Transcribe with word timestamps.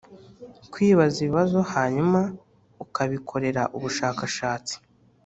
Kwibaza 0.71 1.15
ibibazo 1.23 1.59
hanyuma 1.73 2.19
ukabikorera 2.83 3.63
ubushakashatsi. 3.77 4.75